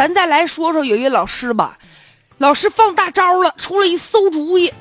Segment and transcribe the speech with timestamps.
[0.00, 1.76] 咱再来说说有一个老师吧，
[2.38, 4.72] 老师放大招了，出了一馊主意。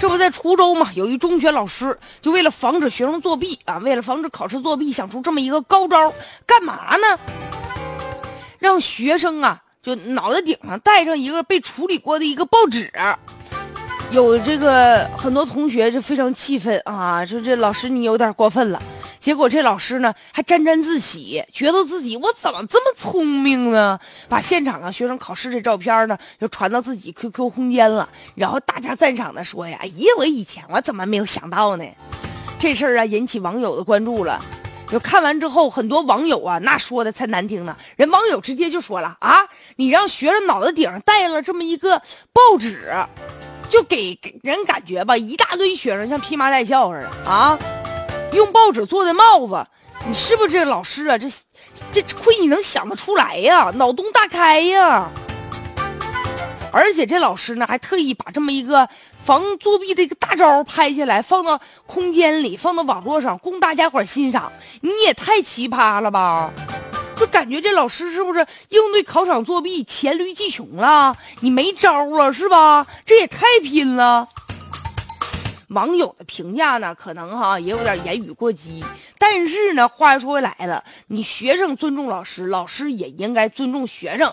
[0.00, 6.10] 这不在滁州嘛，有一中学老师就为了防止学生作弊啊，为了防止考试作弊，想出这么一个高招，
[6.46, 7.18] 干嘛呢？
[8.58, 12.90] 让学生啊，就脑袋顶上戴上一个被处理过的一个报纸。
[14.10, 18.80] 有这个很多同学就非常气愤啊，说这老师你有点过分了。
[19.26, 23.98] 结果这老师呢还沾沾自喜，觉得自己我怎么这么聪明呢？
[24.28, 31.84] 把现场啊学生考试的照片呢就传到自己 QQ 空间了，然后大家赞赏的说呀：“哎呀，我以前我怎么没有想到呢？”
[32.56, 34.40] 这事儿啊引起网友的关注了。
[34.88, 37.76] 就看完之后，很多网友啊那说的才难听呢。
[37.96, 39.40] 人网友直接就说了：“啊，
[39.74, 42.00] 你让学生脑袋顶上戴了这么一个
[42.32, 42.94] 报纸。”
[43.68, 47.58] 就给人感觉吧，一大堆学生像披麻戴孝似的啊，
[48.36, 49.66] 用报纸做的帽子，
[50.06, 51.16] 你是不是这老师啊？
[51.16, 51.26] 这
[51.90, 55.10] 这亏你能想得出来呀，脑洞大开呀！
[56.70, 58.86] 而且这老师呢，还特意把这么一个
[59.24, 64.52] 防作弊的一个大招拍下来，放到空间里，放到网络上，供大家伙欣赏。
[64.82, 66.52] 你也太奇葩了吧！
[67.16, 71.16] 就感觉这老师是不是应对考场作弊黔驴技穷了？
[71.40, 72.86] 你没招了是吧？
[73.06, 74.28] 这也太拼了。
[75.68, 78.84] 网友的评价呢，可能哈也有点言语过激，
[79.18, 84.32] 但是呢，话又说回来了，你学生尊重老师，老师也应该尊重学生。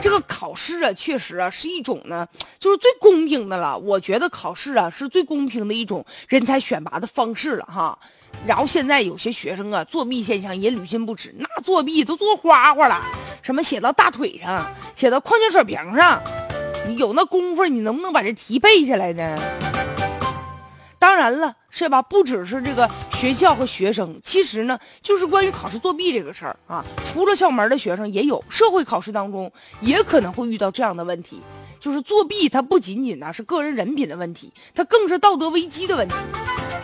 [0.00, 2.26] 这个考试啊，确实啊是一种呢，
[2.58, 3.76] 就是最公平的了。
[3.76, 7.98] 我觉得考试啊是最公平的一种人才选拔的方式了哈。
[8.46, 13.02] 然后现在有些学生啊，作弊现象也屡禁不止，那作弊都做花花了，
[13.42, 16.22] 什么写到大腿上，写到矿泉水瓶上，
[16.86, 19.38] 你有那功夫，你能不能把这题背下来呢？
[21.00, 22.02] 当然了，是吧？
[22.02, 31.40] 不只是这个学校和学生，其实呢，就是关于考试作弊这个事儿啊，出了校门的学生也有，社会考试当中也可能会遇到这样的问题，
[31.80, 36.14] 就是作弊，它不仅仅呢是个人人品的问题，它更是道德危机的问题。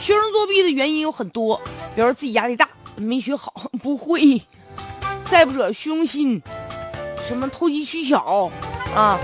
[0.00, 1.60] 学生作弊的原因有很多，
[1.94, 2.66] 比如说自己压力大，
[2.96, 4.40] 没学好，不会；
[5.30, 6.40] 再不者虚荣心，
[7.28, 8.50] 什么投机取巧，
[8.94, 9.20] 啊，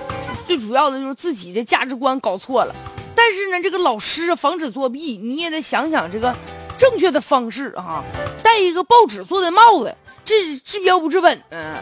[0.46, 2.74] 最主要的就是自己的价值观搞错了。
[3.14, 6.34] 但是呢，这个老师防止作弊，你也得想想这个
[6.78, 8.02] 正确的方式啊，
[8.42, 11.76] 戴一个报纸做的帽子，这是治标不治本嗯。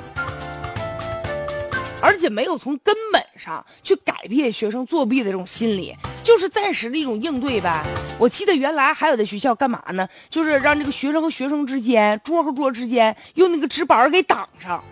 [2.03, 7.85] 而且没有从根本上去改变学生作弊的这种心理，就是暂时的一种应对呗。
[8.19, 10.09] 我记得原来还有的学校干嘛呢？
[10.31, 14.83] 就是让这个学生和学生之间、桌和桌之间用那个纸板给挡上。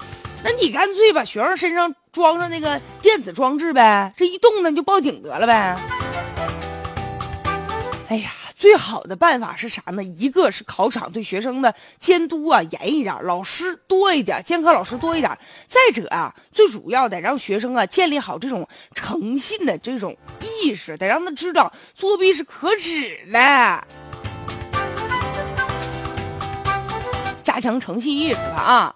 [0.45, 5.79] 那你干脆把学生身上装上那个电子装置呗，这一动呢就报警得了呗。
[8.09, 8.31] 哎呀。
[8.59, 10.03] 最好的办法是啥呢？
[10.03, 15.31] 一个是考场对学生的监督啊严一点，老师多一点，监考老师多一点。
[15.69, 20.17] 再者啊，最主要得让学生啊建立好这种诚信的这种
[20.65, 23.87] 意识，得让他知道作弊是可耻的，
[27.45, 28.95] 加强诚信意识吧啊。